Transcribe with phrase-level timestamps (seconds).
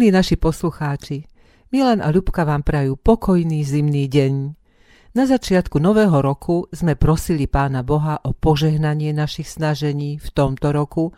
[0.00, 1.28] Milí naši poslucháči,
[1.76, 4.32] Milan a Ľubka vám prajú pokojný zimný deň.
[5.12, 11.12] Na začiatku nového roku sme prosili Pána Boha o požehnanie našich snažení v tomto roku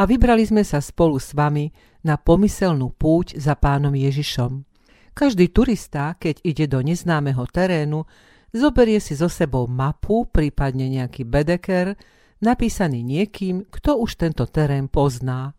[0.00, 1.68] a vybrali sme sa spolu s vami
[2.00, 4.64] na pomyselnú púť za Pánom Ježišom.
[5.12, 8.08] Každý turista, keď ide do neznámeho terénu,
[8.56, 11.92] zoberie si so sebou mapu, prípadne nejaký bedeker,
[12.40, 15.52] napísaný niekým, kto už tento terén pozná.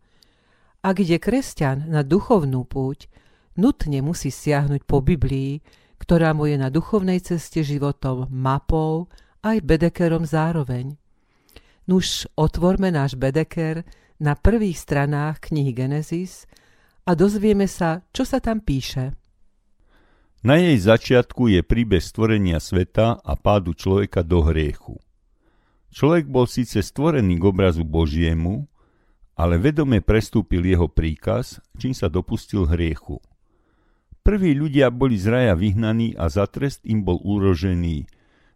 [0.86, 3.10] Ak ide kresťan na duchovnú púť,
[3.58, 5.58] nutne musí siahnuť po Biblii,
[5.98, 9.10] ktorá mu je na duchovnej ceste životom mapou
[9.42, 10.94] aj bedekerom zároveň.
[11.90, 13.82] Nuž otvorme náš bedeker
[14.22, 16.46] na prvých stranách knihy Genesis
[17.02, 19.10] a dozvieme sa, čo sa tam píše.
[20.46, 25.02] Na jej začiatku je príbeh stvorenia sveta a pádu človeka do hriechu.
[25.90, 28.70] Človek bol síce stvorený k obrazu Božiemu,
[29.36, 33.20] ale vedome prestúpil jeho príkaz, čím sa dopustil hriechu.
[34.24, 38.10] Prví ľudia boli z raja vyhnaní a za trest im bol úrožený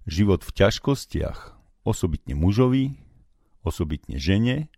[0.09, 1.55] život v ťažkostiach,
[1.87, 2.99] osobitne mužovi,
[3.63, 4.73] osobitne žene,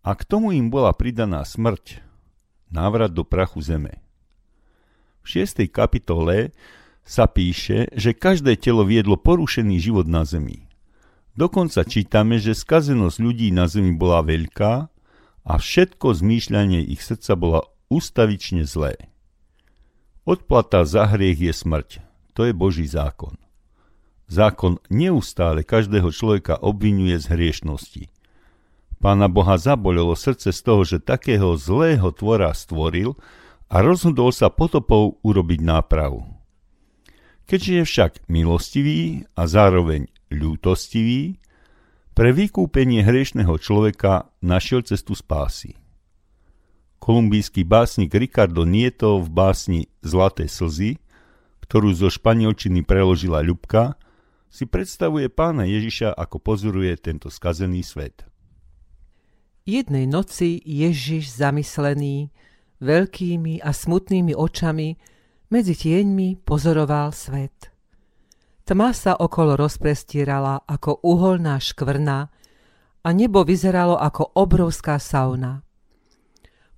[0.00, 2.00] a k tomu im bola pridaná smrť,
[2.72, 4.00] návrat do prachu zeme.
[5.20, 5.68] V 6.
[5.68, 6.56] kapitole
[7.04, 10.64] sa píše, že každé telo viedlo porušený život na zemi.
[11.36, 14.88] Dokonca čítame, že skazenosť ľudí na zemi bola veľká
[15.44, 19.10] a všetko zmýšľanie ich srdca bola ustavične zlé.
[20.28, 21.90] Odplata za hriech je smrť.
[22.38, 23.34] To je Boží zákon.
[24.30, 28.04] Zákon neustále každého človeka obvinuje z hriešnosti.
[29.02, 33.18] Pána Boha zabolelo srdce z toho, že takého zlého tvora stvoril
[33.66, 36.22] a rozhodol sa potopou urobiť nápravu.
[37.50, 41.42] Keďže je však milostivý a zároveň ľútostivý,
[42.20, 45.80] pre vykúpenie hriešného človeka našiel cestu spásy.
[47.00, 51.00] Kolumbijský básnik Ricardo Nieto v básni Zlaté slzy,
[51.64, 53.96] ktorú zo španielčiny preložila Ľubka,
[54.52, 58.28] si predstavuje pána Ježiša, ako pozoruje tento skazený svet.
[59.64, 62.28] Jednej noci Ježiš zamyslený,
[62.84, 65.00] veľkými a smutnými očami,
[65.48, 67.69] medzi tieňmi pozoroval svet.
[68.70, 72.30] Tma sa okolo rozprestierala ako uholná škvrna
[73.02, 75.66] a nebo vyzeralo ako obrovská sauna.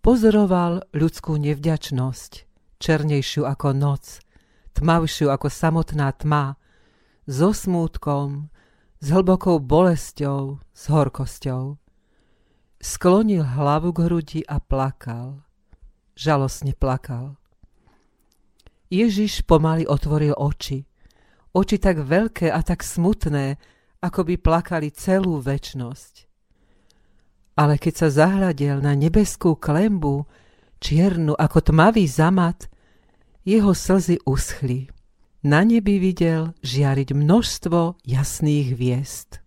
[0.01, 2.33] Pozoroval ľudskú nevďačnosť,
[2.81, 4.25] černejšiu ako noc,
[4.73, 6.57] tmavšiu ako samotná tma,
[7.29, 8.49] so smútkom,
[8.97, 11.77] s hlbokou bolesťou, s horkosťou.
[12.81, 15.45] Sklonil hlavu k hrudi a plakal.
[16.17, 17.37] Žalostne plakal.
[18.89, 20.89] Ježiš pomaly otvoril oči.
[21.53, 23.61] Oči tak veľké a tak smutné,
[24.01, 26.33] ako by plakali celú väčnosť
[27.57, 30.25] ale keď sa zahľadil na nebeskú klembu,
[30.81, 32.69] čiernu ako tmavý zamat,
[33.45, 34.89] jeho slzy uschli.
[35.43, 39.43] Na nebi videl žiariť množstvo jasných hviezd.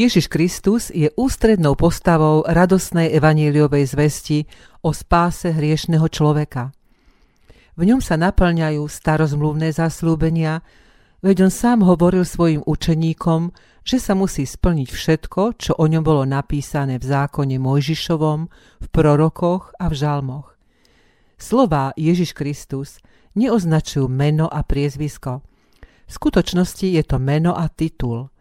[0.00, 4.48] Ježiš Kristus je ústrednou postavou radosnej evaníliovej zvesti
[4.80, 6.72] o spáse hriešného človeka.
[7.76, 10.64] V ňom sa naplňajú starozmluvné zaslúbenia,
[11.20, 13.52] veď on sám hovoril svojim učeníkom,
[13.84, 18.40] že sa musí splniť všetko, čo o ňom bolo napísané v zákone Mojžišovom,
[18.80, 20.56] v prorokoch a v žalmoch.
[21.36, 23.04] Slová Ježiš Kristus
[23.36, 25.44] neoznačujú meno a priezvisko.
[26.08, 28.32] V skutočnosti je to meno a titul–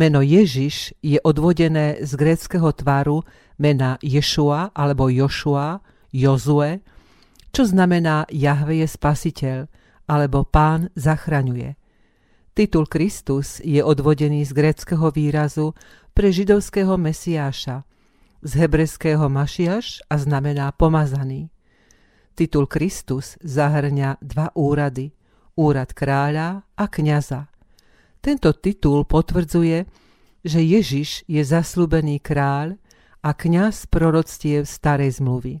[0.00, 3.20] Meno Ježiš je odvodené z gréckého tvaru
[3.60, 6.80] mena Ješua alebo Jošua, Jozue,
[7.52, 9.68] čo znamená Jahve je spasiteľ
[10.08, 11.76] alebo pán zachraňuje.
[12.56, 15.76] Titul Kristus je odvodený z gréckého výrazu
[16.16, 17.84] pre židovského mesiáša,
[18.40, 21.52] z hebrejského mašiaš a znamená pomazaný.
[22.32, 25.12] Titul Kristus zahrňa dva úrady,
[25.60, 27.49] úrad kráľa a kňaza.
[28.20, 29.88] Tento titul potvrdzuje,
[30.44, 32.76] že Ježiš je zaslúbený kráľ
[33.20, 35.60] a kňaz proroctiev starej zmluvy.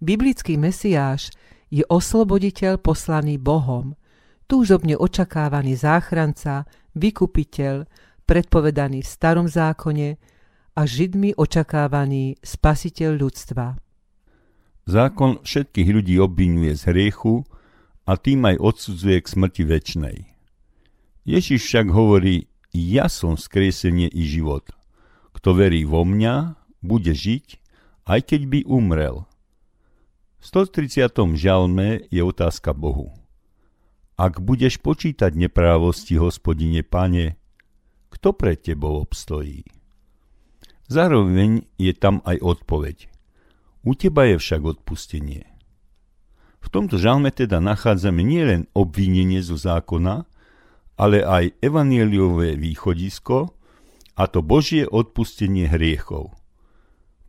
[0.00, 1.32] Biblický mesiáš
[1.68, 3.96] je osloboditeľ poslaný Bohom,
[4.48, 6.64] túžobne očakávaný záchranca,
[6.96, 7.84] vykupiteľ,
[8.24, 10.16] predpovedaný v starom zákone
[10.72, 13.76] a židmi očakávaný spasiteľ ľudstva.
[14.88, 17.44] Zákon všetkých ľudí obvinuje z hriechu
[18.08, 20.37] a tým aj odsudzuje k smrti väčnej.
[21.28, 24.64] Ježiš však hovorí, ja som skresenie i život.
[25.36, 27.60] Kto verí vo mňa, bude žiť,
[28.08, 29.28] aj keď by umrel.
[30.40, 31.12] V 130.
[31.36, 33.12] žalme je otázka Bohu.
[34.16, 37.36] Ak budeš počítať neprávosti, hospodine pane,
[38.08, 39.68] kto pre tebou obstojí?
[40.88, 43.12] Zároveň je tam aj odpoveď.
[43.84, 45.44] U teba je však odpustenie.
[46.64, 50.24] V tomto žalme teda nachádzame nielen obvinenie zo zákona,
[50.98, 53.54] ale aj evanieliové východisko,
[54.18, 56.34] a to Božie odpustenie hriechov.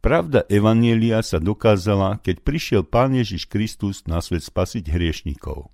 [0.02, 5.70] Pravda Evanielia sa dokázala, keď prišiel Pán Ježiš Kristus na svet spasiť hriešnikov.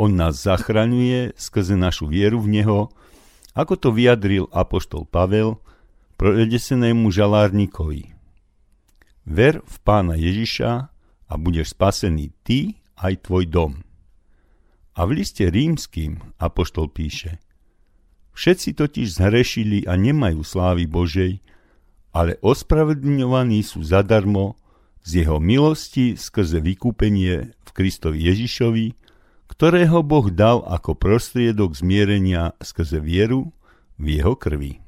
[0.00, 2.80] On nás zachraňuje skrze našu vieru v Neho,
[3.52, 5.60] ako to vyjadril apoštol Pavel
[6.16, 8.16] prodesenému žalárnikovi.
[9.28, 10.70] Ver v Pána Ježiša
[11.28, 13.72] a budeš spasený ty aj tvoj dom.
[14.92, 17.40] A v liste rímským apoštol píše
[18.36, 21.40] Všetci totiž zhrešili a nemajú slávy Božej,
[22.12, 24.60] ale ospravedlňovaní sú zadarmo
[25.00, 28.86] z jeho milosti skrze vykúpenie v Kristovi Ježišovi,
[29.48, 33.52] ktorého Boh dal ako prostriedok zmierenia skrze vieru
[33.96, 34.81] v jeho krvi.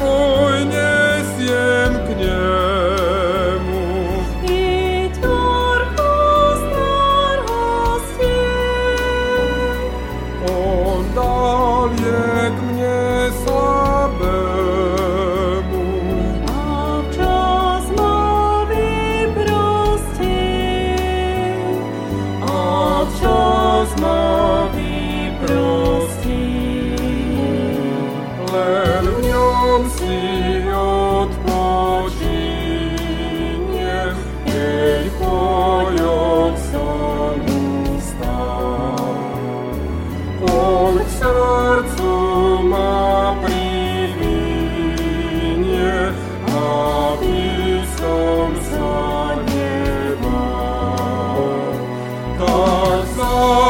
[0.00, 0.47] more.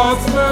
[0.09, 0.48] God's word.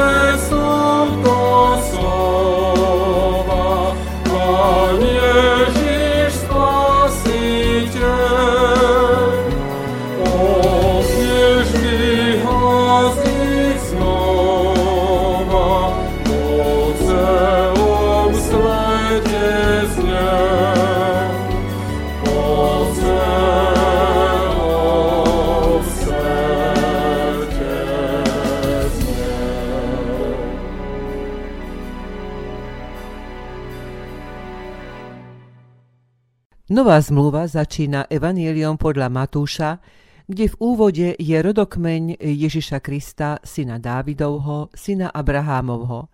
[36.76, 39.80] Nová zmluva začína Evangeliom podľa Matúša,
[40.28, 46.12] kde v úvode je rodokmeň Ježiša Krista, syna Dávidovho, syna Abrahámovho.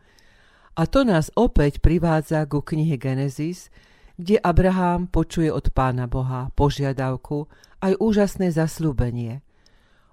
[0.78, 3.74] A to nás opäť privádza ku knihe Genesis,
[4.14, 7.50] kde Abraham počuje od pána Boha požiadavku
[7.82, 9.42] aj úžasné zaslúbenie.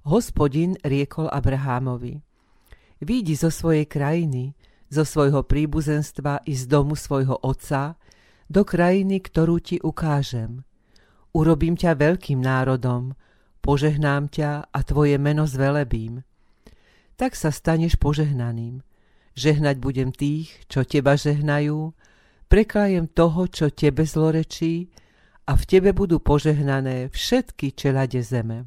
[0.10, 2.26] Hospodin riekol Abrahámovi,
[3.06, 4.58] výjdi zo svojej krajiny,
[4.90, 7.99] zo svojho príbuzenstva i z domu svojho otca,
[8.50, 10.66] do krajiny, ktorú ti ukážem.
[11.38, 13.14] Urobím ťa veľkým národom,
[13.62, 16.26] požehnám ťa a tvoje meno zvelebím.
[17.14, 18.82] Tak sa staneš požehnaným.
[19.38, 21.94] Žehnať budem tých, čo teba žehnajú,
[22.50, 24.90] preklajem toho, čo tebe zlorečí
[25.46, 28.66] a v tebe budú požehnané všetky čelade zeme.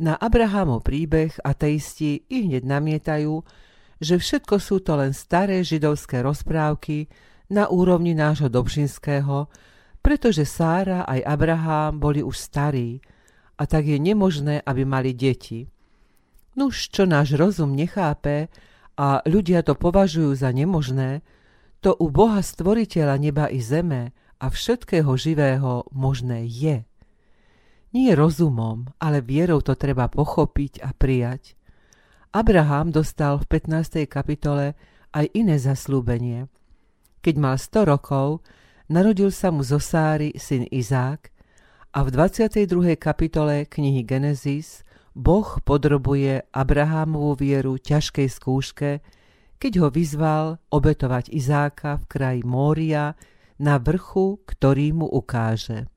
[0.00, 3.44] Na Abrahamov príbeh ateisti i hneď namietajú,
[4.00, 7.08] že všetko sú to len staré židovské rozprávky
[7.50, 9.50] na úrovni nášho Dobšinského,
[10.00, 13.02] pretože Sára aj Abraham boli už starí
[13.60, 15.68] a tak je nemožné, aby mali deti.
[16.56, 18.48] Nuž, čo náš rozum nechápe
[18.96, 21.20] a ľudia to považujú za nemožné,
[21.84, 26.84] to u Boha stvoriteľa neba i zeme a všetkého živého možné je.
[27.90, 31.58] Nie rozumom, ale vierou to treba pochopiť a prijať.
[32.30, 34.06] Abraham dostal v 15.
[34.06, 34.78] kapitole
[35.10, 36.46] aj iné zaslúbenie.
[37.20, 38.40] Keď mal 100 rokov,
[38.88, 41.28] narodil sa mu zo Sáry syn Izák
[41.92, 42.96] a v 22.
[42.96, 44.80] kapitole knihy Genesis
[45.12, 48.90] Boh podrobuje Abrahámovú vieru ťažkej skúške,
[49.60, 53.12] keď ho vyzval obetovať Izáka v kraji Mória
[53.60, 55.92] na vrchu, ktorý mu ukáže.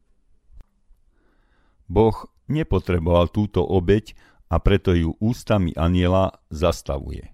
[1.87, 4.11] Boh nepotreboval túto obeť
[4.51, 7.31] a preto ju ústami aniela zastavuje.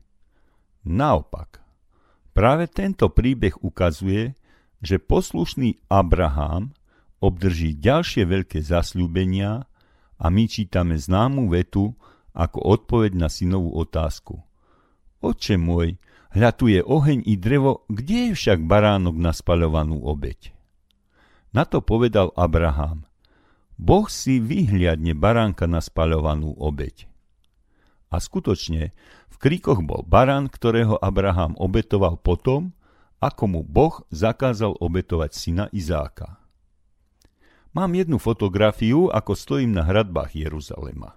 [0.86, 1.58] Naopak,
[2.39, 4.31] práve tento príbeh ukazuje,
[4.79, 6.72] že poslušný Abraham
[7.19, 9.67] obdrží ďalšie veľké zasľúbenia
[10.15, 12.00] a my čítame známu vetu
[12.31, 14.39] ako odpoveď na synovú otázku.
[15.19, 16.00] Oče môj,
[16.31, 16.55] hľa
[16.88, 20.55] oheň i drevo, kde je však baránok na spaľovanú obeď?
[21.51, 23.03] Na to povedal Abraham.
[23.75, 27.03] Boh si vyhliadne baránka na spaľovanú obeď.
[28.09, 28.89] A skutočne,
[29.29, 32.73] v kríkoch bol barán, ktorého Abraham obetoval potom,
[33.21, 36.41] ako mu Boh zakázal obetovať syna Izáka.
[37.77, 41.13] Mám jednu fotografiu, ako stojím na hradbách Jeruzalema.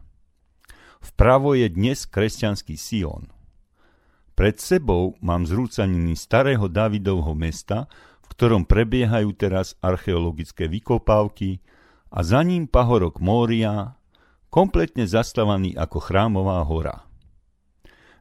[1.00, 3.32] Vpravo je dnes kresťanský Sion.
[4.36, 7.88] Pred sebou mám zrúcaniny starého Davidovho mesta,
[8.20, 11.64] v ktorom prebiehajú teraz archeologické vykopávky
[12.12, 13.96] a za ním pahorok Mória,
[14.52, 17.08] kompletne zastavaný ako chrámová hora.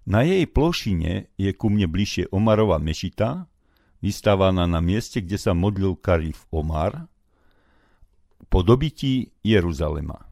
[0.07, 3.51] Na jej plošine je ku mne bližšie Omarova mešita,
[3.99, 7.11] vystávaná na mieste, kde sa modlil Karif Omar,
[8.47, 10.25] po dobití Jeruzalema.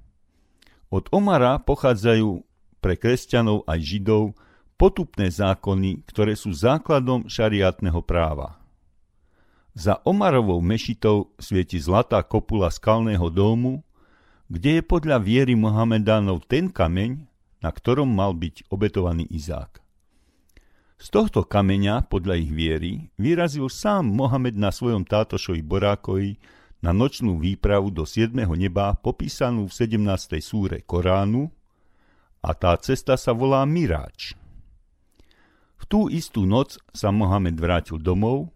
[0.89, 2.41] Od Omara pochádzajú
[2.81, 4.33] pre kresťanov aj židov
[4.79, 8.57] potupné zákony, ktoré sú základom šariátneho práva.
[9.77, 13.85] Za Omarovou mešitou svieti zlatá kopula skalného domu,
[14.49, 17.21] kde je podľa viery Mohamedánov ten kameň,
[17.61, 19.77] na ktorom mal byť obetovaný Izák.
[20.99, 26.35] Z tohto kameňa, podľa ich viery, vyrazil sám Mohamed na svojom tátošovi Borákovi
[26.83, 28.35] na nočnú výpravu do 7.
[28.35, 30.43] neba popísanú v 17.
[30.43, 31.47] súre Koránu
[32.43, 34.35] a tá cesta sa volá Miráč.
[35.79, 38.51] V tú istú noc sa Mohamed vrátil domov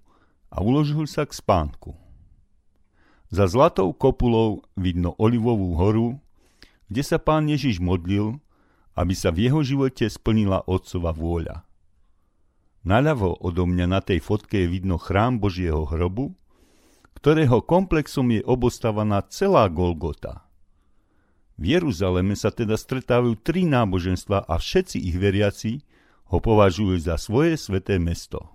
[0.52, 2.03] a uložil sa k spánku.
[3.34, 6.22] Za zlatou kopulou vidno Olivovú horu,
[6.86, 8.38] kde sa pán Ježiš modlil,
[8.94, 11.66] aby sa v jeho živote splnila otcova vôľa.
[12.86, 16.38] Naľavo odo mňa na tej fotke je vidno chrám Božieho hrobu,
[17.18, 20.46] ktorého komplexom je obostávaná celá Golgota.
[21.58, 25.82] V Jeruzaleme sa teda stretávajú tri náboženstva a všetci ich veriaci
[26.30, 28.54] ho považujú za svoje sveté mesto.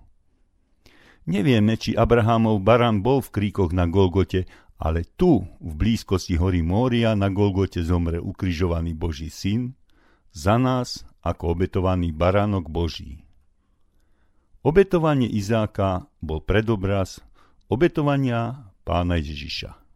[1.29, 7.19] Nevieme, či Abrahamov barán bol v kríkoch na Golgote ale tu, v blízkosti hory Mória,
[7.19, 9.75] na Golgote zomre ukrižovaný Boží syn,
[10.31, 13.27] za nás ako obetovaný baránok Boží.
[14.63, 17.19] Obetovanie Izáka bol predobraz
[17.67, 19.88] obetovania pána Ježiša.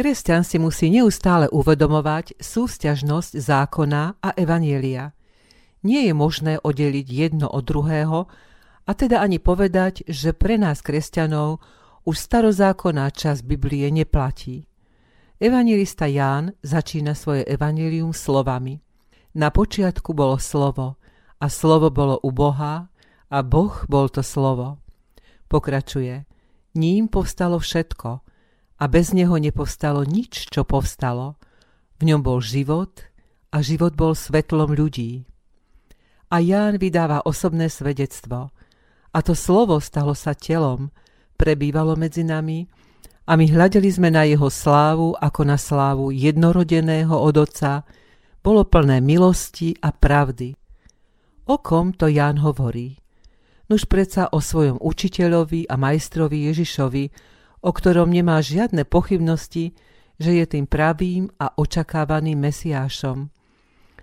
[0.00, 5.12] Kresťan si musí neustále uvedomovať súsťažnosť zákona a evanielia.
[5.84, 8.24] Nie je možné oddeliť jedno od druhého
[8.88, 11.60] a teda ani povedať, že pre nás kresťanov
[12.08, 14.64] už starozákonná časť Biblie neplatí.
[15.36, 18.80] Evangelista Ján začína svoje evanelium slovami.
[19.36, 20.96] Na počiatku bolo slovo
[21.36, 22.88] a slovo bolo u Boha
[23.28, 24.80] a Boh bol to slovo.
[25.44, 26.24] Pokračuje.
[26.72, 28.29] Ním povstalo všetko
[28.80, 31.36] a bez neho nepovstalo nič, čo povstalo.
[32.00, 33.04] V ňom bol život
[33.52, 35.28] a život bol svetlom ľudí.
[36.32, 38.48] A Ján vydáva osobné svedectvo.
[39.10, 40.88] A to slovo stalo sa telom,
[41.36, 42.64] prebývalo medzi nami
[43.26, 47.84] a my hľadeli sme na jeho slávu ako na slávu jednorodeného od Otca,
[48.40, 50.56] bolo plné milosti a pravdy.
[51.50, 52.96] O kom to Ján hovorí?
[53.70, 57.04] Nuž predsa o svojom učiteľovi a majstrovi Ježišovi,
[57.60, 59.76] o ktorom nemá žiadne pochybnosti,
[60.20, 63.32] že je tým pravým a očakávaným Mesiášom.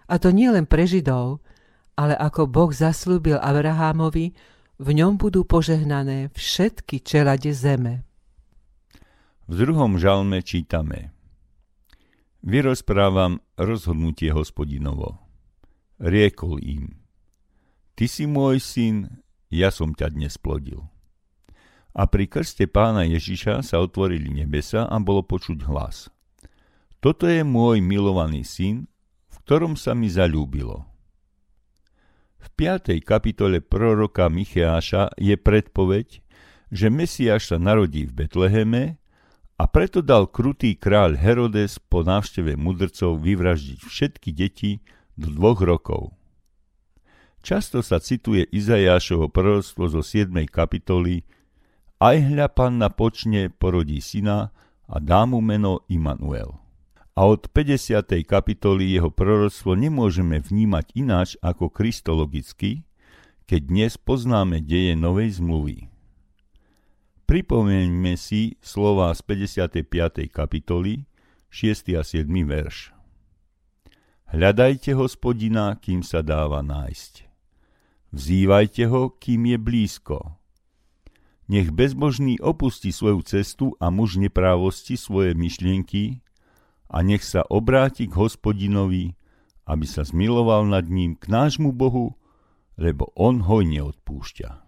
[0.07, 1.41] A to nie len pre Židov,
[1.97, 4.33] ale ako Boh zaslúbil Abrahámovi,
[4.77, 8.05] v ňom budú požehnané všetky čelade zeme.
[9.49, 11.09] V druhom žalme čítame
[12.45, 15.17] Vyrozprávam rozhodnutie hospodinovo.
[15.97, 17.01] Riekol im,
[17.97, 19.09] Ty si môj syn,
[19.49, 20.85] ja som ťa dnes plodil.
[21.97, 26.13] A pri krste pána Ježiša sa otvorili nebesa a bolo počuť hlas.
[27.01, 28.85] Toto je môj milovaný syn,
[29.33, 30.85] v ktorom sa mi zalúbilo.
[32.37, 33.01] V 5.
[33.01, 36.21] kapitole proroka Micheáša je predpoveď,
[36.69, 39.01] že Mesiáš sa narodí v Betleheme
[39.57, 44.85] a preto dal krutý kráľ Herodes po návšteve mudrcov vyvraždiť všetky deti
[45.17, 46.13] do dvoch rokov.
[47.41, 50.29] Často sa cituje Izajášovo proroctvo zo 7.
[50.45, 51.25] kapitoly
[51.97, 54.53] aj hľa panna počne, porodí syna
[54.85, 56.61] a dá mu meno Immanuel.
[57.17, 58.21] A od 50.
[58.29, 62.85] kapitoly jeho proroctvo nemôžeme vnímať ináč ako kristologicky,
[63.49, 65.89] keď dnes poznáme deje Novej zmluvy.
[67.25, 70.29] Pripomeňme si slova z 55.
[70.29, 71.09] kapitoly,
[71.49, 71.97] 6.
[71.97, 72.29] a 7.
[72.45, 72.93] verš.
[74.29, 77.25] Hľadajte hospodina, kým sa dáva nájsť.
[78.13, 80.37] Vzývajte ho, kým je blízko.
[81.47, 86.19] Nech bezbožný opustí svoju cestu a muž neprávosti svoje myšlienky
[86.91, 89.15] a nech sa obráti k hospodinovi,
[89.63, 92.19] aby sa zmiloval nad ním k nášmu Bohu,
[92.75, 94.66] lebo on hojne odpúšťa.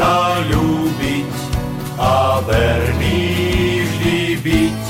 [0.00, 1.28] Sa ľúbiť
[2.00, 4.80] a verný vždy byť.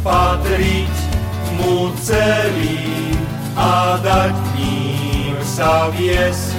[0.00, 0.94] Patriť
[1.60, 3.12] mu celý
[3.52, 6.56] a dať ním sa viesť.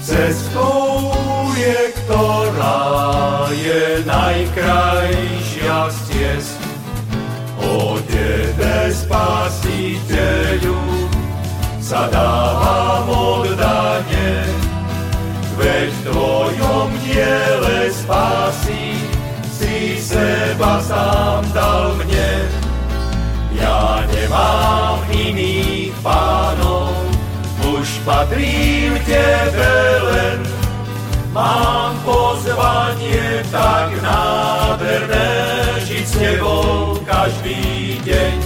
[0.00, 1.12] Cestou
[1.52, 6.56] je, ktorá je najkrajšia z ciest.
[7.60, 10.80] O Tebe, Spasiteľu,
[11.84, 12.29] sa dávam
[24.30, 26.94] nemám iných pánov,
[27.66, 29.74] už patrím Tebe
[30.06, 30.38] len,
[31.34, 35.30] mám pozvanie tak nádherné,
[35.82, 38.38] žiť s Tebou každý deň.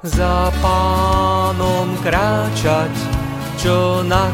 [0.00, 2.92] za pánom kráčať,
[3.60, 4.32] čo na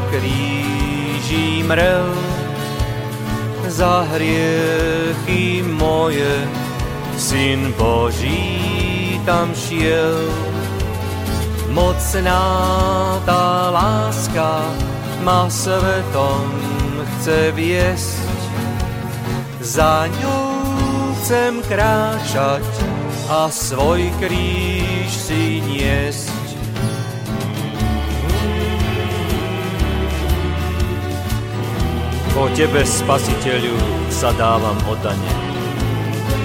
[1.27, 2.15] kríži mrel.
[3.67, 6.47] Za hriechy moje,
[7.17, 10.31] Syn Boží tam šiel.
[11.75, 12.47] Mocná
[13.27, 14.71] tá láska
[15.23, 16.47] ma svetom
[17.03, 18.39] chce viesť,
[19.61, 22.63] za ňou chcem kráčať,
[23.27, 26.36] a svoj kríž si niesť.
[32.37, 33.73] Po Tebe, Spasiteľu,
[34.13, 35.33] sa dávam oddane.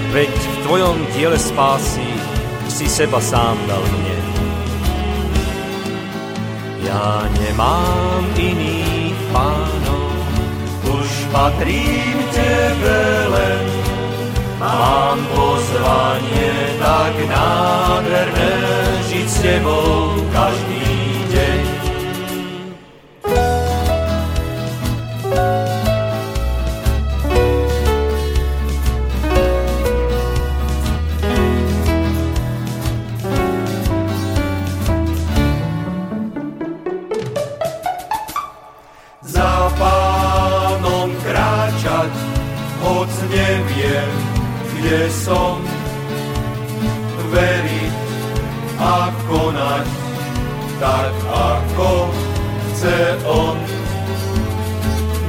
[0.09, 2.17] Veď v Tvojom diele spásy
[2.65, 4.17] si seba sám dal mne.
[6.81, 10.17] Ja nemám iných pánov,
[10.97, 13.65] už patrím Tebe len,
[14.57, 18.55] Mám pozvanie tak nádherné,
[19.13, 20.72] žiť s tebou každý
[43.29, 44.11] neviem,
[44.73, 45.61] kde som.
[47.33, 47.95] Veriť
[48.77, 49.87] a konať,
[50.77, 51.91] tak ako
[52.69, 53.57] chce on.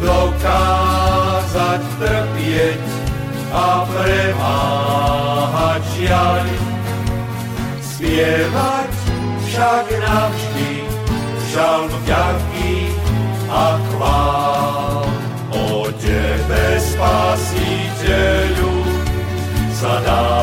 [0.05, 2.83] Dokázať trpieť
[3.55, 6.45] a premáhať žiaľ.
[7.81, 8.93] Spievať
[9.49, 10.71] však navždy
[11.55, 12.75] žalm vďaky
[13.47, 14.34] a chvál.
[19.85, 20.34] सदा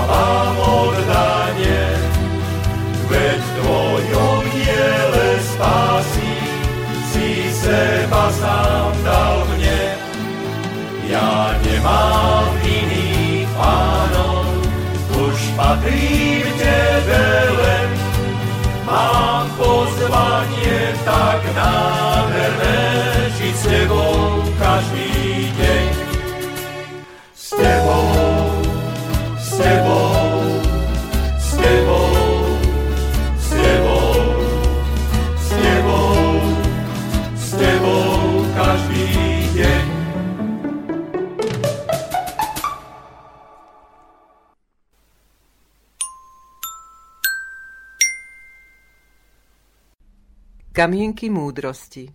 [50.82, 52.10] Kamienky múdrosti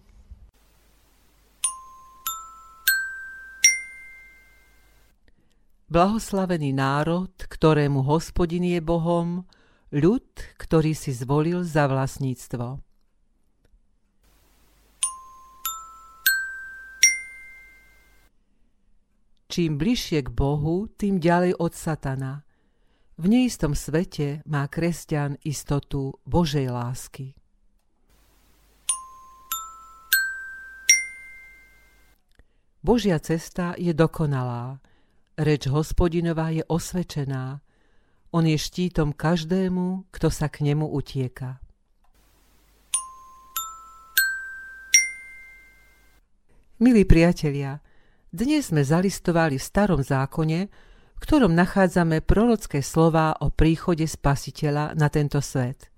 [5.86, 9.46] Blahoslavený národ, ktorému hospodin je Bohom,
[9.94, 10.26] ľud,
[10.58, 12.82] ktorý si zvolil za vlastníctvo.
[19.46, 22.42] Čím bližšie k Bohu, tým ďalej od Satana.
[23.14, 27.35] V neistom svete má kresťan istotu Božej lásky.
[32.86, 34.78] Božia cesta je dokonalá,
[35.34, 37.58] reč hospodinová je osvečená,
[38.30, 41.58] on je štítom každému, kto sa k nemu utieka.
[46.78, 47.82] Milí priatelia,
[48.30, 55.10] dnes sme zalistovali v starom zákone, v ktorom nachádzame prorocké slová o príchode spasiteľa na
[55.10, 55.90] tento svet.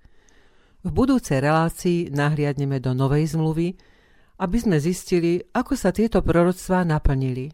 [0.81, 3.77] V budúcej relácii nahliadneme do Novej zmluvy,
[4.39, 7.51] aby sme zistili, ako sa tieto proroctvá naplnili.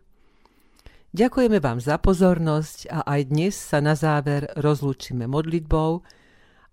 [1.14, 6.02] Ďakujeme vám za pozornosť a aj dnes sa na záver rozlúčime modlitbou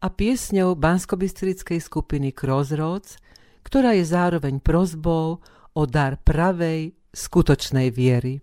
[0.01, 3.21] a piesňou banskobistrickej skupiny Crossroads,
[3.61, 5.39] ktorá je zároveň prozbou
[5.77, 8.41] o dar pravej, skutočnej viery.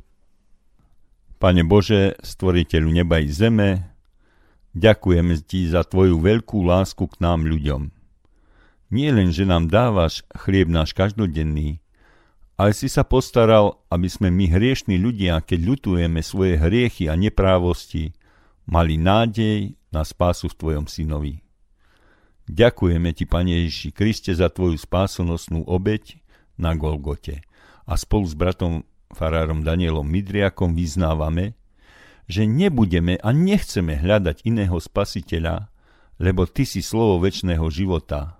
[1.42, 3.94] Pane Bože, stvoriteľu neba i zeme,
[4.78, 7.97] ďakujeme Ti za Tvoju veľkú lásku k nám ľuďom.
[8.88, 11.84] Nie len, že nám dávaš chlieb náš každodenný,
[12.58, 18.16] ale si sa postaral, aby sme my hriešní ľudia, keď ľutujeme svoje hriechy a neprávosti,
[18.66, 21.44] mali nádej na spásu v Tvojom synovi.
[22.48, 26.16] Ďakujeme Ti, Pane Ježiši Kriste, za Tvoju spásonosnú obeď
[26.56, 27.44] na Golgote.
[27.84, 31.56] A spolu s bratom farárom Danielom Midriakom vyznávame,
[32.28, 35.68] že nebudeme a nechceme hľadať iného spasiteľa,
[36.20, 38.37] lebo Ty si slovo väčšného života.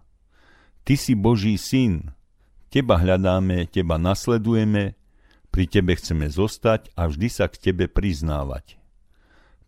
[0.83, 2.13] Ty si Boží syn,
[2.69, 4.99] Teba hľadáme, Teba nasledujeme,
[5.49, 8.77] pri Tebe chceme zostať a vždy sa k Tebe priznávať.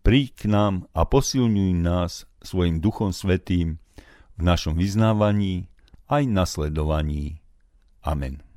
[0.01, 3.77] Príď k nám a posilňuj nás svojim Duchom Svetým
[4.37, 5.69] v našom vyznávaní
[6.09, 7.41] aj nasledovaní.
[8.01, 8.50] Amen.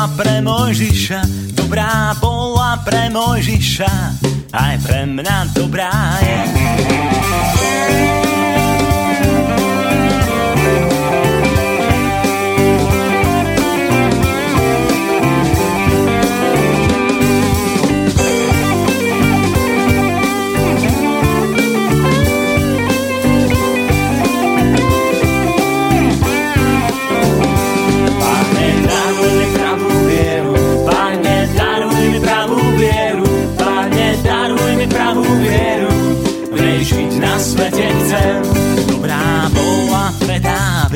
[0.00, 1.20] Bola pre Mojžiša,
[1.52, 3.92] dobrá bola pre Mojžiša,
[4.48, 6.40] aj pre mňa dobrá je.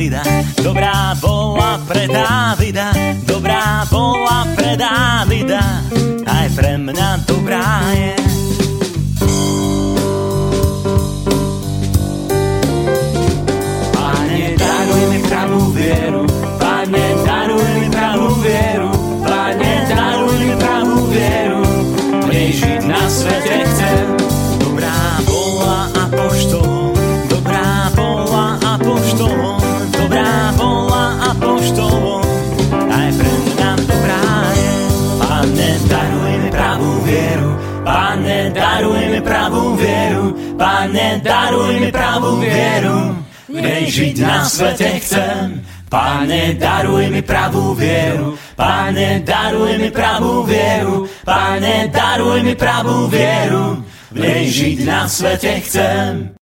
[0.05, 0.23] Dávida,
[0.63, 2.93] dobrá bola pre Dávida,
[3.25, 5.81] dobrá bola pre Dávida,
[6.29, 8.34] aj pre mňa dobrá je.
[38.75, 45.63] Daruj mi pravú vieru, Pane, daruj mi pravú vieru, v žiť na svete chcem.
[45.87, 53.87] Pane, daruj mi pravú vieru, Pane, daruj mi pravú vieru, Pane, daruj mi pravú vieru,
[54.11, 56.35] v žiť na svete chcem.